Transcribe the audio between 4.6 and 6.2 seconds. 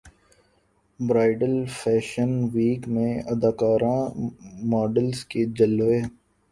models کے جلوے